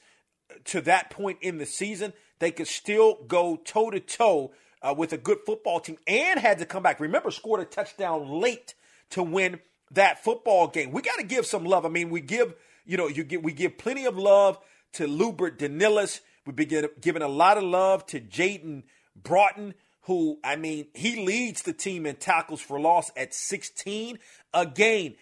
to 0.66 0.82
that 0.82 1.10
point 1.10 1.40
in 1.42 1.58
the 1.58 1.66
season, 1.66 2.14
they 2.40 2.52
could 2.52 2.68
still 2.68 3.18
go 3.28 3.58
toe 3.58 3.92
to 3.92 4.00
toe 4.00 4.52
with 4.96 5.12
a 5.12 5.18
good 5.18 5.40
football 5.46 5.82
team 5.82 5.98
and 6.08 6.40
had 6.40 6.60
to 6.60 6.66
come 6.66 6.84
back. 6.84 7.02
Remember, 7.02 7.32
scored 7.32 7.60
a 7.60 7.66
touchdown 7.66 8.40
late 8.40 8.74
to 9.10 9.22
win 9.22 9.60
that 9.92 10.24
football 10.24 10.68
game. 10.68 10.92
We 10.92 11.02
got 11.02 11.18
to 11.18 11.26
give 11.26 11.46
some 11.46 11.66
love. 11.66 11.86
I 11.86 11.90
mean, 11.90 12.10
we 12.10 12.22
give 12.22 12.56
you 12.90 12.98
know 12.98 13.08
you 13.08 13.24
get 13.24 13.44
we 13.44 13.54
give 13.54 13.78
plenty 13.78 14.06
of 14.06 14.18
love 14.18 14.58
to 14.94 15.08
Lubert 15.08 15.60
Danilis. 15.60 16.22
We've 16.46 16.56
been 16.56 16.90
giving 17.00 17.22
a 17.22 17.28
lot 17.28 17.58
of 17.58 17.64
love 17.64 18.04
to 18.08 18.20
Jaden 18.20 18.82
Broughton, 19.16 19.76
who 20.04 20.40
I 20.44 20.56
mean 20.56 20.88
he 20.96 21.24
leads 21.24 21.62
the 21.62 21.74
team 21.74 22.08
in 22.08 22.16
tackles 22.16 22.62
for 22.62 22.80
loss 22.80 23.12
at 23.16 23.36
16. 23.36 24.18
Again, 24.56 25.16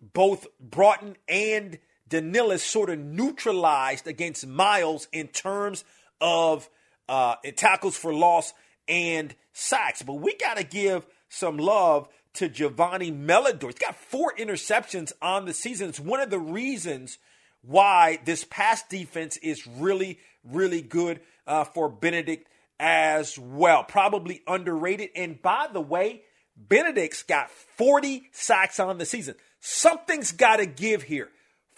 both 0.00 0.46
Broughton 0.58 1.16
and 1.28 1.78
Danilis 2.08 2.60
sort 2.60 2.88
of 2.88 2.98
neutralized 2.98 4.06
against 4.06 4.46
Miles 4.46 5.06
in 5.12 5.28
terms 5.28 5.84
of 6.22 6.70
uh, 7.06 7.36
tackles 7.54 7.98
for 7.98 8.14
loss 8.14 8.54
and 8.88 9.34
sacks. 9.52 10.00
But 10.00 10.14
we 10.14 10.34
got 10.36 10.56
to 10.56 10.64
give 10.64 11.06
some 11.28 11.58
love 11.58 12.08
to 12.34 12.48
Giovanni 12.48 13.10
Melidor. 13.10 13.66
He's 13.66 13.74
got 13.74 13.96
four 13.96 14.32
interceptions 14.38 15.12
on 15.20 15.44
the 15.44 15.54
season. 15.54 15.88
It's 15.88 16.00
one 16.00 16.20
of 16.20 16.30
the 16.30 16.38
reasons 16.38 17.18
why 17.62 18.20
this 18.24 18.44
pass 18.44 18.82
defense 18.88 19.36
is 19.38 19.66
really, 19.66 20.18
really 20.44 20.82
good 20.82 21.20
uh, 21.46 21.64
for 21.64 21.88
Benedict 21.88 22.48
as 22.78 23.38
well. 23.38 23.84
Probably 23.84 24.42
underrated. 24.46 25.10
And 25.14 25.40
by 25.40 25.68
the 25.72 25.80
way, 25.80 26.22
Benedict's 26.56 27.22
got 27.22 27.50
40 27.50 28.28
sacks 28.32 28.80
on 28.80 28.98
the 28.98 29.04
season. 29.04 29.34
Something's 29.60 30.32
got 30.32 30.56
to 30.56 30.66
give 30.66 31.02
here. 31.02 31.28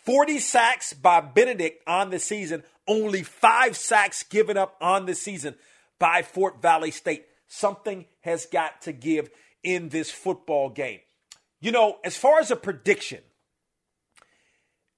40 0.05 0.39
sacks 0.39 0.93
by 0.93 1.21
Benedict 1.21 1.83
on 1.87 2.11
the 2.11 2.19
season, 2.19 2.65
only 2.89 3.23
five 3.23 3.77
sacks 3.77 4.25
given 4.25 4.57
up 4.57 4.77
on 4.81 5.07
the 5.07 5.15
season 5.15 5.55
by 5.99 6.23
Fort 6.23 6.61
Valley 6.61 6.91
State. 6.91 7.25
Something 7.47 8.07
has 8.23 8.47
got 8.47 8.83
to 8.83 8.93
give 8.93 9.31
in 9.63 9.89
this 9.89 10.11
football 10.11 10.69
game. 10.69 11.01
You 11.61 11.73
know, 11.73 11.99
as 12.05 12.17
far 12.17 12.41
as 12.41 12.51
a 12.51 12.57
prediction, 12.57 13.21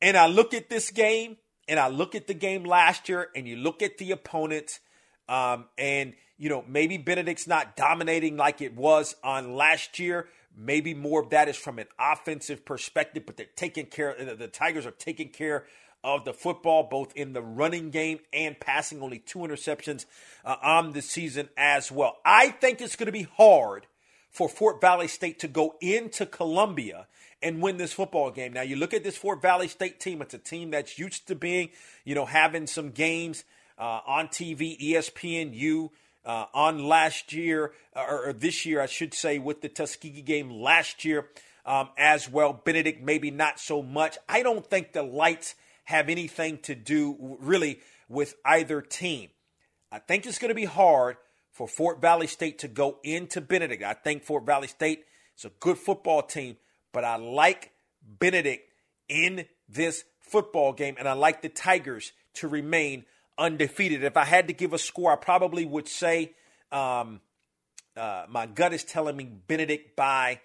and 0.01 0.17
I 0.17 0.27
look 0.27 0.55
at 0.55 0.71
this 0.71 0.91
game, 0.91 1.37
and 1.69 1.79
I 1.79 1.89
look 1.89 2.15
at 2.15 2.27
the 2.27 2.35
game 2.35 2.65
last 2.65 3.09
year, 3.09 3.29
and 3.35 3.47
you 3.47 3.57
look 3.57 3.83
at 3.83 3.99
the 3.99 4.13
opponents, 4.13 4.81
um, 5.29 5.67
and 5.77 6.15
you 6.39 6.49
know 6.49 6.65
maybe 6.67 6.97
Benedict's 6.97 7.47
not 7.47 7.77
dominating 7.77 8.37
like 8.37 8.61
it 8.61 8.75
was 8.75 9.15
on 9.23 9.55
last 9.55 9.99
year, 9.99 10.29
Maybe 10.57 10.95
more 10.95 11.21
of 11.21 11.31
that 11.31 11.49
is 11.49 11.57
from 11.57 11.79
an 11.79 11.89
offensive 11.99 12.65
perspective, 12.65 13.25
but 13.27 13.37
they're 13.37 13.47
taking 13.57 13.87
care. 13.87 14.15
The 14.37 14.47
Tigers 14.47 14.87
are 14.87 14.93
taking 14.93 15.31
care 15.31 15.65
of 16.05 16.25
the 16.25 16.33
football, 16.33 16.85
both 16.85 17.13
in 17.17 17.33
the 17.33 17.43
running 17.43 17.91
game 17.91 18.21
and 18.33 18.59
passing. 18.59 19.03
Only 19.03 19.19
two 19.19 19.41
interceptions 19.41 20.07
uh, 20.45 20.57
on 20.63 20.93
the 20.93 21.03
season 21.03 21.49
as 21.57 21.91
well. 21.91 22.19
I 22.25 22.51
think 22.51 22.81
it's 22.81 22.95
going 22.95 23.07
to 23.07 23.13
be 23.13 23.27
hard 23.37 23.87
for 24.35 24.49
Fort 24.49 24.81
Valley 24.81 25.07
State 25.07 25.39
to 25.39 25.49
go 25.49 25.77
into 25.81 26.27
Columbia 26.27 27.07
and 27.41 27.63
win 27.63 27.77
this 27.77 27.93
football 27.93 28.33
game. 28.33 28.53
Now 28.53 28.63
you 28.63 28.75
look 28.75 28.93
at 28.93 29.05
this 29.05 29.17
Fort 29.17 29.41
Valley 29.41 29.69
State 29.69 30.01
team; 30.01 30.21
it's 30.21 30.35
a 30.35 30.39
team 30.39 30.73
that's 30.73 30.99
used 30.99 31.29
to 31.29 31.37
being, 31.37 31.71
you 32.05 32.17
know, 32.17 32.27
having 32.27 32.67
some 32.67 32.91
games 32.91 33.45
uh, 33.79 34.01
on 34.07 34.29
TV, 34.29 34.79
ESPNU 34.81 35.91
uh, 36.27 36.47
on 36.53 36.85
last 36.85 37.33
year, 37.33 37.73
uh, 37.95 38.05
or, 38.09 38.29
or, 38.29 38.33
this 38.33 38.67
year, 38.67 38.81
I 38.81 38.87
should 38.87 39.15
say, 39.15 39.39
with 39.39 39.63
the 39.63 39.69
Tuskegee 39.69 40.23
game 40.23 40.51
last 40.51 41.05
year 41.05 41.29
um, 41.65 41.91
as 41.97 42.29
well. 42.29 42.53
Benedict, 42.53 43.03
maybe 43.03 43.31
not 43.31 43.61
so 43.61 43.83
much. 43.83 44.19
I 44.29 44.43
don't 44.43 44.67
think 44.67 44.93
the 44.93 45.03
lights 45.03 45.55
have 45.85 46.09
anything 46.09 46.59
to 46.63 46.75
do 46.75 47.37
really 47.41 47.81
with 48.09 48.35
either 48.45 48.81
team. 48.81 49.29
I 49.93 50.01
think 50.01 50.27
it's 50.27 50.39
going 50.39 50.49
to 50.49 50.55
be 50.55 50.65
hard 50.65 51.19
for 51.55 51.69
Fort 51.69 52.01
Valley 52.01 52.27
State 52.27 52.59
to 52.59 52.69
go 52.69 52.99
into 53.05 53.41
Benedict. 53.41 53.83
I 53.83 53.95
think 53.95 54.25
Fort 54.25 54.45
Valley 54.45 54.67
State 54.67 55.05
is 55.39 55.45
a 55.45 55.53
good 55.61 55.79
football 55.79 56.21
team, 56.21 56.57
but 56.93 57.05
I 57.05 57.17
like 57.17 57.71
Benedict 58.03 58.69
in 59.09 59.47
this 59.69 60.05
football 60.21 60.73
game, 60.73 60.97
and 60.99 61.09
I 61.09 61.13
like 61.13 61.43
the 61.43 61.49
Tigers 61.49 62.13
to 62.35 62.49
remain 62.49 63.05
undefeated. 63.39 64.03
If 64.03 64.17
I 64.17 64.25
had 64.25 64.49
to 64.49 64.53
give 64.53 64.73
a 64.73 64.79
score, 64.79 65.13
I 65.13 65.17
probably 65.17 65.65
would 65.65 65.87
say 65.87 66.33
um, 66.73 67.21
uh, 67.97 68.27
my 68.29 68.47
gut 68.47 68.73
is 68.73 68.83
telling 68.83 69.17
me 69.17 69.25
Benedict 69.25 69.95
by 69.95 70.41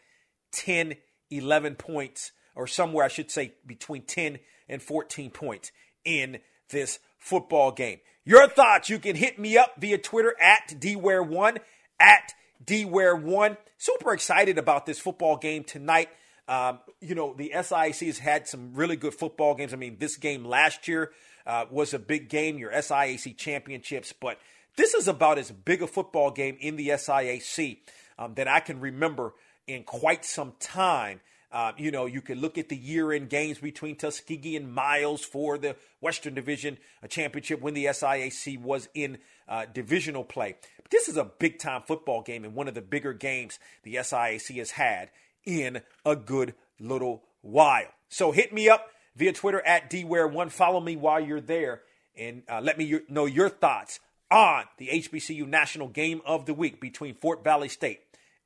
10, 0.51 0.93
11 1.31 1.75
points, 1.75 2.31
or 2.55 2.67
somewhere 2.67 3.03
I 3.03 3.07
should 3.07 3.31
say 3.31 3.53
between 3.65 4.03
10 4.03 4.37
and 4.67 4.81
14 4.81 5.31
points 5.31 5.71
in 6.05 6.39
this 6.69 6.99
football 7.19 7.71
game. 7.71 7.99
Your 8.25 8.47
thoughts, 8.47 8.89
you 8.89 8.99
can 8.99 9.15
hit 9.15 9.37
me 9.39 9.57
up 9.57 9.75
via 9.77 9.97
Twitter 9.97 10.35
at 10.39 10.69
DWare1, 10.79 11.57
at 11.99 12.33
DWare1. 12.65 13.57
Super 13.77 14.13
excited 14.13 14.57
about 14.57 14.85
this 14.85 14.99
football 14.99 15.37
game 15.37 15.63
tonight. 15.63 16.09
Um, 16.47 16.79
you 16.99 17.13
know, 17.13 17.33
the 17.33 17.51
SIAC 17.53 18.07
has 18.07 18.17
had 18.17 18.47
some 18.47 18.73
really 18.73 18.95
good 18.95 19.13
football 19.13 19.53
games. 19.55 19.73
I 19.73 19.77
mean, 19.77 19.97
this 19.99 20.17
game 20.17 20.43
last 20.43 20.87
year 20.87 21.11
uh, 21.45 21.65
was 21.69 21.93
a 21.93 21.99
big 21.99 22.29
game, 22.29 22.57
your 22.57 22.71
SIAC 22.71 23.37
championships, 23.37 24.13
but 24.13 24.39
this 24.75 24.93
is 24.93 25.07
about 25.07 25.37
as 25.37 25.51
big 25.51 25.81
a 25.81 25.87
football 25.87 26.31
game 26.31 26.57
in 26.59 26.75
the 26.75 26.89
SIAC 26.89 27.77
um, 28.17 28.33
that 28.35 28.47
I 28.47 28.59
can 28.59 28.79
remember 28.79 29.33
in 29.67 29.83
quite 29.83 30.25
some 30.25 30.53
time. 30.59 31.21
Uh, 31.51 31.71
you 31.77 31.89
know, 31.89 32.05
you 32.05 32.21
can 32.21 32.39
look 32.39 32.57
at 32.57 32.69
the 32.69 32.75
year-end 32.75 33.29
games 33.29 33.57
between 33.57 33.95
Tuskegee 33.95 34.55
and 34.55 34.71
Miles 34.71 35.23
for 35.23 35.57
the 35.57 35.75
Western 35.99 36.35
Division 36.35 36.77
championship 37.07 37.59
when 37.61 37.73
the 37.73 37.85
SIAC 37.85 38.61
was 38.61 38.87
in 38.93 39.17
uh, 39.47 39.65
divisional 39.73 40.23
play. 40.23 40.55
But 40.81 40.91
this 40.91 41.09
is 41.09 41.17
a 41.17 41.25
big-time 41.25 41.83
football 41.87 42.21
game 42.21 42.45
and 42.45 42.53
one 42.53 42.67
of 42.67 42.75
the 42.75 42.81
bigger 42.81 43.13
games 43.13 43.57
the 43.83 43.95
SIAC 43.95 44.57
has 44.57 44.71
had 44.71 45.09
in 45.43 45.81
a 46.05 46.15
good 46.15 46.53
little 46.79 47.23
while. 47.41 47.87
So 48.09 48.31
hit 48.31 48.53
me 48.53 48.69
up 48.69 48.87
via 49.15 49.33
Twitter 49.33 49.61
at 49.65 49.89
dware1. 49.89 50.51
Follow 50.51 50.79
me 50.79 50.95
while 50.95 51.19
you're 51.19 51.41
there 51.41 51.81
and 52.15 52.43
uh, 52.47 52.61
let 52.61 52.77
me 52.77 52.99
know 53.09 53.25
your 53.25 53.49
thoughts 53.49 53.99
on 54.29 54.65
the 54.77 54.87
HBCU 54.87 55.47
National 55.47 55.87
Game 55.87 56.21
of 56.25 56.45
the 56.45 56.53
Week 56.53 56.79
between 56.79 57.15
Fort 57.15 57.43
Valley 57.43 57.69
State 57.69 58.01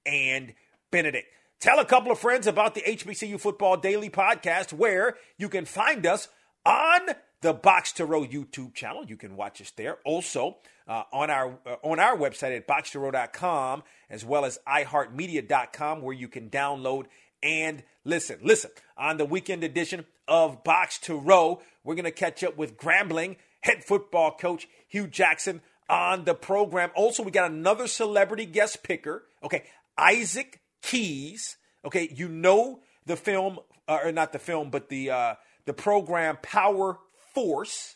and 0.06 0.54
Benedict. 0.92 1.28
Tell 1.63 1.79
a 1.79 1.86
couple 1.86 2.12
of 2.12 2.20
friends 2.20 2.46
about 2.46 2.75
the 2.75 2.82
HBCU 2.82 3.39
Football 3.39 3.77
Daily 3.77 4.10
Podcast, 4.10 4.74
where 4.74 5.15
you 5.38 5.48
can 5.48 5.63
find 5.63 6.05
us 6.05 6.27
on 6.65 7.00
the 7.39 7.53
Box 7.53 7.93
to 7.93 8.05
Row 8.05 8.25
YouTube 8.25 8.74
channel. 8.74 9.05
You 9.08 9.15
can 9.15 9.38
watch 9.38 9.62
us 9.62 9.72
there. 9.72 10.00
Also 10.03 10.58
uh, 10.89 11.03
on 11.13 11.29
our 11.29 11.58
uh, 11.65 11.75
on 11.82 12.01
our 12.01 12.17
website 12.17 12.53
at 12.53 12.67
boxtorow.com, 12.67 13.84
as 14.10 14.25
well 14.25 14.43
as 14.43 14.60
iHeartMedia.com, 14.67 16.01
where 16.01 16.13
you 16.13 16.27
can 16.27 16.50
download 16.50 17.05
and 17.41 17.82
listen. 18.03 18.39
Listen 18.43 18.72
on 18.98 19.15
the 19.15 19.24
weekend 19.24 19.63
edition 19.63 20.03
of 20.27 20.65
Box 20.65 21.00
to 21.00 21.15
Row. 21.15 21.62
We're 21.86 21.96
going 21.96 22.03
to 22.03 22.12
catch 22.12 22.43
up 22.43 22.58
with 22.58 22.75
Grambling 22.75 23.38
head 23.62 23.86
football 23.86 24.36
coach 24.36 24.67
Hue 24.89 25.08
Jackson 25.08 25.62
on 25.88 26.25
the 26.25 26.36
program. 26.36 26.89
Also, 26.93 27.24
we 27.24 27.32
got 27.32 27.50
another 27.50 27.88
celebrity 27.88 28.46
guest 28.46 28.84
picker. 28.84 29.24
Okay, 29.41 29.63
Isaac 29.98 30.60
Keys. 30.84 31.58
Okay, 31.84 32.10
you 32.13 32.30
know 32.30 32.82
the 33.06 33.16
film, 33.16 33.60
uh, 33.88 34.00
or 34.04 34.12
not 34.12 34.32
the 34.32 34.40
film, 34.40 34.70
but 34.70 34.90
the 34.90 35.10
uh, 35.10 35.36
the 35.66 35.74
program 35.74 36.38
Power 36.44 37.00
Force. 37.34 37.96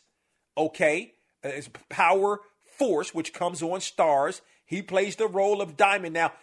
Okay, 0.57 1.13
uh, 1.45 1.49
it's 1.49 1.69
Power 1.89 2.39
Force, 2.65 3.13
which 3.13 3.33
comes 3.33 3.61
on 3.61 3.79
Starz. 3.79 4.41
He 4.65 4.81
plays 4.81 5.15
the 5.15 5.27
role 5.27 5.61
of 5.61 5.77
Diamond. 5.77 6.13
Now, 6.13 6.33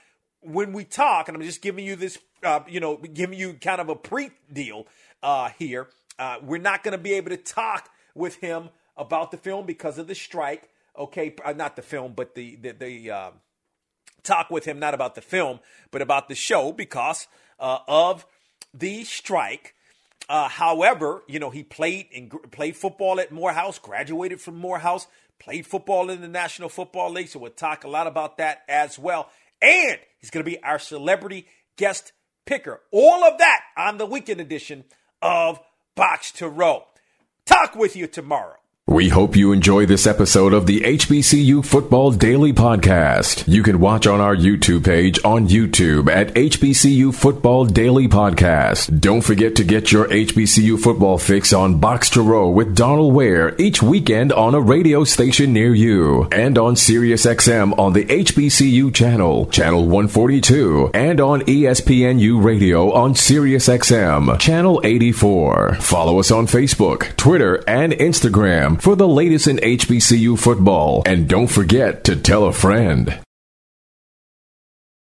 when 0.40 0.72
we 0.72 0.84
talk, 0.84 1.28
and 1.28 1.36
I'm 1.36 1.42
just 1.42 1.62
giving 1.62 1.84
you 1.84 1.96
this, 1.96 2.18
uh, 2.42 2.60
you 2.68 2.80
know, 2.80 2.96
giving 2.96 3.38
you 3.38 3.54
kind 3.54 3.80
of 3.80 3.88
a 3.88 3.96
pre 3.96 4.30
deal 4.52 4.86
uh, 5.22 5.50
here. 5.58 5.88
Uh, 6.18 6.36
we're 6.42 6.58
not 6.58 6.84
going 6.84 6.92
to 6.92 7.02
be 7.02 7.14
able 7.14 7.30
to 7.30 7.36
talk 7.36 7.88
with 8.14 8.36
him 8.36 8.68
about 8.96 9.32
the 9.32 9.36
film 9.36 9.66
because 9.66 9.98
of 9.98 10.06
the 10.06 10.14
strike. 10.14 10.68
Okay, 10.96 11.34
uh, 11.44 11.52
not 11.52 11.74
the 11.74 11.82
film, 11.82 12.12
but 12.14 12.34
the 12.34 12.56
the, 12.56 12.72
the 12.72 13.10
uh, 13.10 13.30
talk 14.24 14.50
with 14.50 14.64
him 14.64 14.78
not 14.78 14.94
about 14.94 15.14
the 15.14 15.20
film, 15.20 15.60
but 15.90 16.02
about 16.02 16.28
the 16.28 16.34
show 16.34 16.72
because 16.72 17.28
uh, 17.60 17.78
of 17.86 18.26
the 18.72 19.04
strike. 19.04 19.74
Uh, 20.28 20.48
however, 20.48 21.22
you 21.28 21.38
know 21.38 21.50
he 21.50 21.62
played 21.62 22.06
and 22.14 22.32
played 22.50 22.76
football 22.76 23.20
at 23.20 23.30
Morehouse, 23.30 23.78
graduated 23.78 24.40
from 24.40 24.56
Morehouse, 24.56 25.06
played 25.38 25.66
football 25.66 26.10
in 26.10 26.20
the 26.20 26.28
National 26.28 26.68
Football 26.68 27.12
League. 27.12 27.28
So 27.28 27.38
we'll 27.38 27.50
talk 27.50 27.84
a 27.84 27.88
lot 27.88 28.06
about 28.06 28.38
that 28.38 28.62
as 28.68 28.98
well. 28.98 29.28
And 29.60 29.98
he's 30.18 30.30
going 30.30 30.44
to 30.44 30.50
be 30.50 30.62
our 30.62 30.78
celebrity 30.78 31.46
guest 31.76 32.12
picker. 32.46 32.80
All 32.90 33.24
of 33.24 33.38
that 33.38 33.60
on 33.76 33.98
the 33.98 34.06
weekend 34.06 34.40
edition 34.40 34.84
of 35.20 35.60
Box 35.94 36.32
to 36.32 36.48
Row. 36.48 36.84
Talk 37.44 37.74
with 37.74 37.94
you 37.96 38.06
tomorrow. 38.06 38.56
We 38.86 39.08
hope 39.08 39.34
you 39.34 39.52
enjoy 39.52 39.86
this 39.86 40.06
episode 40.06 40.52
of 40.52 40.66
the 40.66 40.82
HBCU 40.82 41.64
Football 41.64 42.10
Daily 42.10 42.52
Podcast. 42.52 43.48
You 43.48 43.62
can 43.62 43.80
watch 43.80 44.06
on 44.06 44.20
our 44.20 44.36
YouTube 44.36 44.84
page 44.84 45.18
on 45.24 45.48
YouTube 45.48 46.10
at 46.14 46.34
HBCU 46.34 47.14
Football 47.14 47.64
Daily 47.64 48.08
Podcast. 48.08 49.00
Don't 49.00 49.22
forget 49.22 49.56
to 49.56 49.64
get 49.64 49.90
your 49.90 50.04
HBCU 50.08 50.78
football 50.78 51.16
fix 51.16 51.54
on 51.54 51.80
Box 51.80 52.10
to 52.10 52.20
Row 52.20 52.50
with 52.50 52.76
Donal 52.76 53.10
Ware 53.10 53.58
each 53.58 53.82
weekend 53.82 54.34
on 54.34 54.54
a 54.54 54.60
radio 54.60 55.02
station 55.02 55.54
near 55.54 55.74
you 55.74 56.28
and 56.30 56.58
on 56.58 56.74
SiriusXM 56.74 57.78
on 57.78 57.94
the 57.94 58.04
HBCU 58.04 58.94
channel, 58.94 59.46
channel 59.46 59.84
142, 59.84 60.90
and 60.92 61.22
on 61.22 61.40
ESPNU 61.40 62.44
Radio 62.44 62.92
on 62.92 63.14
SiriusXM, 63.14 64.38
channel 64.38 64.82
84. 64.84 65.76
Follow 65.76 66.18
us 66.20 66.30
on 66.30 66.46
Facebook, 66.46 67.16
Twitter, 67.16 67.64
and 67.66 67.94
Instagram 67.94 68.73
for 68.78 68.96
the 68.96 69.08
latest 69.08 69.46
in 69.46 69.56
HBCU 69.56 70.38
football. 70.38 71.02
And 71.06 71.28
don't 71.28 71.48
forget 71.48 72.04
to 72.04 72.16
tell 72.16 72.46
a 72.46 72.52
friend. 72.52 73.23